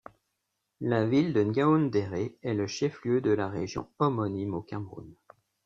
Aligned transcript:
La 0.79 1.05
ville 1.05 1.31
de 1.31 1.43
Ngaoundéré 1.43 2.35
est 2.41 2.55
le 2.55 2.65
chef 2.65 3.05
lieu 3.05 3.21
de 3.21 3.29
la 3.29 3.47
région 3.47 3.87
homonyme 3.99 4.55
au 4.55 4.63
Cameroun. 4.63 5.13